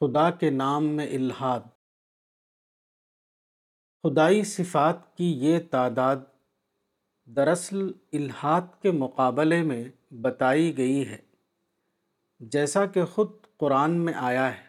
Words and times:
خدا 0.00 0.30
کے 0.30 0.50
نام 0.50 0.84
میں 0.84 1.06
الہاد۔ 1.06 1.60
خدائی 4.02 4.44
صفات 4.44 5.16
کی 5.16 5.32
یہ 5.32 5.58
تعداد 5.70 6.16
دراصل 7.24 7.92
الہاد 8.12 8.82
کے 8.82 8.90
مقابلے 8.90 9.62
میں 9.62 9.84
بتائی 10.10 10.76
گئی 10.76 11.08
ہے۔ 11.08 11.18
جیسا 12.40 12.86
کہ 12.86 13.04
خود 13.04 13.30
قرآن 13.56 13.90
میں 13.90 14.14
آیا 14.14 14.58
ہے۔ 14.58 14.64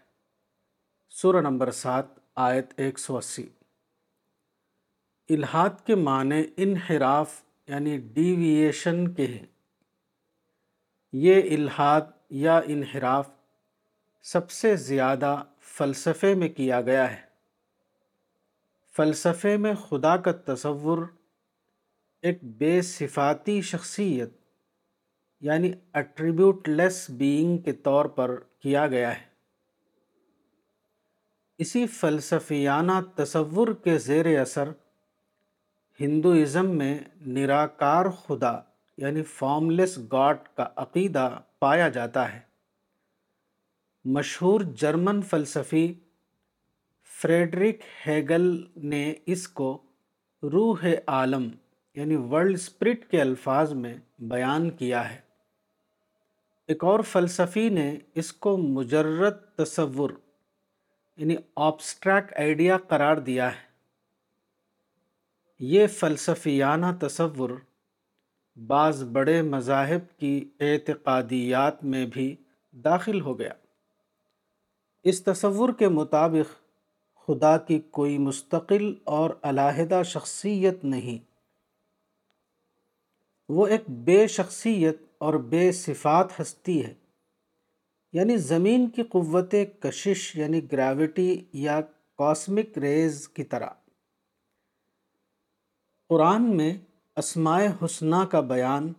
سورہ 1.09 1.41
نمبر 1.41 1.71
سات، 1.71 2.05
آیت 2.35 2.73
ایک 2.77 2.99
سو 2.99 3.17
اسی۔ 3.17 3.49
الہاد 5.29 5.69
کے 5.85 5.95
معنی 5.95 6.43
انحراف 6.57 7.43
یعنی 7.67 7.97
ڈیویشن 7.97 9.13
کے 9.13 9.27
ہیں۔ 9.27 9.45
یہ 11.11 11.57
الہاد 11.57 12.01
یا 12.29 12.61
انحراف 12.65 13.29
سب 14.23 14.51
سے 14.51 14.75
زیادہ 14.75 15.43
فلسفے 15.59 16.33
میں 16.33 16.49
کیا 16.49 16.81
گیا 16.81 17.11
ہے؟ 17.11 17.21
فلسفے 18.95 19.57
میں 19.57 19.73
خدا 19.75 20.17
کا 20.17 20.31
تصور 20.31 20.97
ایک 22.21 22.39
بے 22.43 22.81
صفاتی 22.81 23.61
شخصیت 23.61 24.29
یعنی 25.41 25.71
اٹریبیوٹ 25.93 26.69
لیس 26.69 27.09
بینگ 27.09 27.57
کے 27.57 27.71
طور 27.71 28.05
پر 28.05 28.39
کیا 28.59 28.87
گیا 28.87 29.19
ہے۔ 29.19 29.25
اسی 31.57 31.87
فلسفیانہ 31.87 32.91
تصور 33.15 33.67
کے 33.83 33.97
زیر 33.97 34.41
اثر 34.41 34.69
ہندوازم 35.99 36.77
میں 36.77 36.99
نراکار 37.21 38.05
خدا 38.09 38.59
یعنی 38.97 39.23
فارملیس 39.23 39.99
گاڈ 40.11 40.37
کا 40.55 40.67
عقیدہ 40.75 41.39
پایا 41.59 41.89
جاتا 41.89 42.33
ہے۔ 42.33 42.50
مشہور 44.05 44.61
جرمن 44.61 45.21
فلسفی 45.21 45.93
فریڈرک 47.21 47.75
ہیگل 48.07 48.65
نے 48.75 49.13
اس 49.25 49.47
کو 49.47 49.81
روح 50.43 50.85
عالم 51.07 51.49
یعنی 51.95 52.15
ورلڈ 52.15 52.53
اسپرٹ 52.53 53.11
کے 53.11 53.21
الفاظ 53.21 53.73
میں 53.73 53.93
بیان 54.19 54.69
کیا 54.69 55.13
ہے۔ 55.13 55.19
ایک 56.67 56.83
اور 56.83 56.99
فلسفی 56.99 57.69
نے 57.69 57.97
اس 58.15 58.33
کو 58.33 58.57
مجرد 58.57 59.55
تصور 59.55 60.11
یعنی 61.17 61.35
آبسٹریک 61.55 62.33
آئیڈیا 62.37 62.77
قرار 62.77 63.17
دیا 63.17 63.51
ہے۔ 63.51 63.71
یہ 65.59 65.87
فلسفیانہ 65.87 66.85
تصور 67.01 67.49
بعض 68.67 69.03
بڑے 69.03 69.41
مذاہب 69.41 70.19
کی 70.19 70.49
اعتقادیات 70.59 71.83
میں 71.83 72.05
بھی 72.05 72.35
داخل 72.71 73.21
ہو 73.21 73.39
گیا۔ 73.39 73.53
اس 75.03 75.23
تصور 75.23 75.69
کے 75.73 75.87
مطابق 75.87 76.61
خدا 77.27 77.57
کی 77.57 77.79
کوئی 77.79 78.17
مستقل 78.17 78.93
اور 79.03 79.29
علیحدہ 79.41 80.01
شخصیت 80.05 80.85
نہیں۔ 80.85 81.31
وہ 83.49 83.67
ایک 83.67 83.81
بے 83.89 84.27
شخصیت 84.27 85.01
اور 85.17 85.33
بے 85.33 85.71
صفات 85.71 86.41
ہستی 86.41 86.85
ہے۔ 86.85 86.93
یعنی 88.13 88.37
زمین 88.37 88.89
کی 88.89 89.03
قوت 89.03 89.55
کشش 89.79 90.35
یعنی 90.35 90.71
گریوٹی 90.71 91.45
یا 91.53 91.81
کاسمک 92.17 92.77
ریز 92.77 93.29
کی 93.29 93.43
طرح۔ 93.43 93.69
قرآن 96.09 96.57
میں 96.57 96.77
اسماء 97.15 97.65
حسنہ 97.85 98.25
کا 98.31 98.39
بیان 98.39 98.93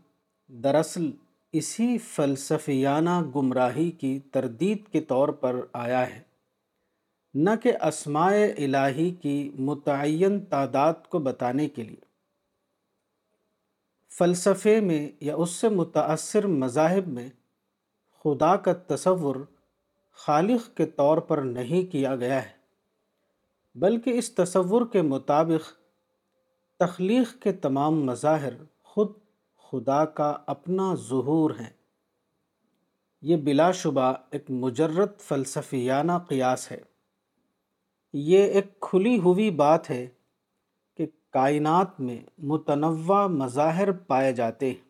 دراصل 0.49 1.11
اسی 1.53 1.99
فلسفیانہ 1.99 3.23
گمراہی 3.35 3.91
کی 3.91 4.21
تردید 4.33 4.89
کے 4.93 5.01
طور 5.01 5.29
پر 5.29 5.61
آیا 5.73 6.07
ہے۔ 6.11 6.21
نہ 7.35 7.51
کہ 7.63 7.73
اسماء 7.83 8.33
الہی 8.59 9.11
کی 9.11 9.51
متعین 9.59 10.45
تعداد 10.45 10.95
کو 11.09 11.19
بتانے 11.19 11.69
کے 11.69 11.83
لیے۔ 11.83 12.05
فلسفے 14.19 14.81
میں 14.81 15.11
یا 15.21 15.37
اس 15.37 15.51
سے 15.51 15.69
متاثر 15.69 16.47
مذاہب 16.47 17.09
میں 17.09 17.29
خدا 18.25 18.57
کا 18.57 18.73
تصور 18.87 19.37
خالق 20.13 20.77
کے 20.77 20.87
طور 20.87 21.19
پر 21.19 21.39
نہیں 21.39 21.93
کیا 21.93 22.17
گیا 22.17 22.43
ہے، 22.43 22.51
بلکہ 23.75 24.11
اس 24.11 24.33
تصور 24.33 24.87
کے 24.87 25.03
مطابق 25.03 25.73
تخلیق 26.79 27.43
کے 27.43 27.53
تمام 27.53 28.05
مظاہر 28.05 28.53
خود 28.83 29.13
خدا 29.73 30.05
کا 30.05 30.37
اپنا 30.47 30.95
ظہور 30.95 31.51
ہے 31.61 31.71
یہ 33.23 33.37
بلا 33.37 33.73
شبہ 33.73 34.13
ایک 34.31 34.51
مجرد 34.51 35.21
فلسفیانہ 35.21 36.13
قیاس 36.29 36.73
ہے۔ 36.73 36.81
یہ 38.13 38.39
ایک 38.39 38.81
کھلی 38.81 39.19
ہوئی 39.19 39.51
بات 39.51 39.91
ہے 39.91 40.07
کہ 40.97 41.07
کائنات 41.31 42.01
میں 42.01 42.21
متنوع 42.39 43.27
مظاہر 43.27 43.93
پائے 43.93 44.33
جاتے 44.33 44.67
ہیں۔ 44.71 44.89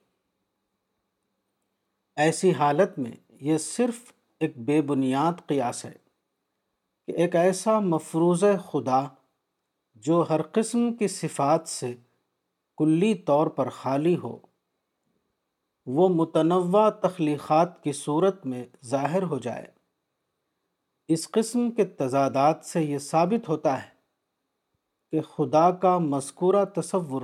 ایسی 2.16 2.52
حالت 2.52 2.98
میں 2.98 3.12
یہ 3.40 3.58
صرف 3.58 4.12
ایک 4.38 4.58
بے 4.58 4.82
بنیاد 4.82 5.46
قیاس 5.46 5.84
ہے 5.84 5.94
کہ 7.06 7.12
ایک 7.12 7.36
ایسا 7.36 7.78
مفروض 7.80 8.44
خدا 8.70 9.04
جو 9.94 10.24
ہر 10.30 10.42
قسم 10.42 10.94
کی 10.94 11.08
صفات 11.08 11.68
سے 11.68 11.94
کلی 12.78 13.14
طور 13.14 13.46
پر 13.46 13.68
خالی 13.68 14.16
ہو۔ 14.16 14.38
وہ 15.86 16.08
متنوع 16.08 16.90
تخلیقات 16.90 17.82
کی 17.84 17.92
صورت 17.92 18.46
میں 18.46 18.66
ظاہر 18.84 19.22
ہو 19.22 19.38
جائے۔ 19.38 19.66
اس 21.08 21.30
قسم 21.30 21.70
کے 21.70 21.84
تضادات 21.84 22.64
سے 22.64 22.82
یہ 22.82 22.98
ثابت 22.98 23.48
ہوتا 23.48 23.82
ہے 23.82 23.88
کہ 25.10 25.20
خدا 25.20 25.70
کا 25.70 25.98
مذکورہ 25.98 26.64
تصور 26.64 27.22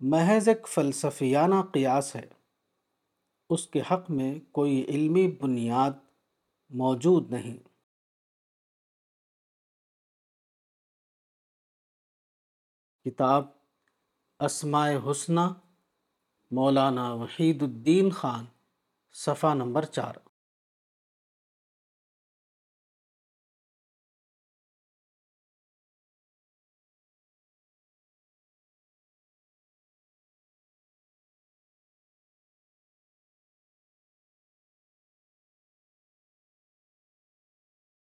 محض 0.00 0.48
ایک 0.48 0.68
فلسفیانہ 0.68 1.54
قیاس 1.72 2.16
ہے۔ 2.16 2.28
اس 3.50 3.66
کے 3.66 3.80
حق 3.80 4.10
میں 4.10 4.38
کوئی 4.52 4.84
علمی 4.84 5.36
بنیاد 5.42 5.90
موجود 6.70 7.30
نہیں۔ 7.30 7.74
کتاب 13.04 13.44
اسماء 14.40 14.90
حسنہ 15.10 15.40
مولانا 16.50 17.14
وحید 17.14 17.62
الدین 17.62 18.10
خان 18.10 18.44
صفحہ 19.12 19.54
نمبر 19.54 19.84
چار۔ 19.84 20.14